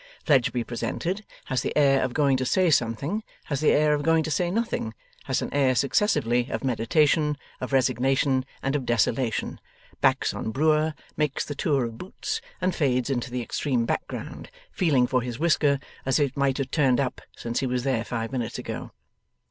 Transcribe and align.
Fledgeby 0.25 0.63
presented, 0.63 1.23
has 1.45 1.61
the 1.61 1.77
air 1.77 2.01
of 2.01 2.15
going 2.15 2.35
to 2.37 2.43
say 2.43 2.71
something, 2.71 3.23
has 3.43 3.61
the 3.61 3.69
air 3.69 3.93
of 3.93 4.01
going 4.01 4.23
to 4.23 4.31
say 4.31 4.49
nothing, 4.49 4.95
has 5.25 5.43
an 5.43 5.53
air 5.53 5.75
successively 5.75 6.49
of 6.49 6.63
meditation, 6.63 7.37
of 7.59 7.71
resignation, 7.71 8.43
and 8.63 8.75
of 8.75 8.83
desolation, 8.83 9.59
backs 9.99 10.33
on 10.33 10.49
Brewer, 10.49 10.95
makes 11.17 11.45
the 11.45 11.53
tour 11.53 11.83
of 11.85 11.99
Boots, 11.99 12.41
and 12.59 12.73
fades 12.73 13.11
into 13.11 13.29
the 13.29 13.43
extreme 13.43 13.85
background, 13.85 14.49
feeling 14.71 15.05
for 15.05 15.21
his 15.21 15.37
whisker, 15.37 15.77
as 16.03 16.17
if 16.17 16.29
it 16.31 16.37
might 16.37 16.57
have 16.57 16.71
turned 16.71 16.99
up 16.99 17.21
since 17.37 17.59
he 17.59 17.67
was 17.67 17.83
there 17.83 18.03
five 18.03 18.31
minutes 18.31 18.57
ago. 18.57 18.89